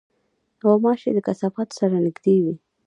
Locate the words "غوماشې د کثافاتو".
0.63-1.77